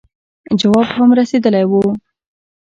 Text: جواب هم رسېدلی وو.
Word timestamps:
جواب 0.59 0.87
هم 0.97 1.09
رسېدلی 1.19 1.63
وو. 1.71 1.83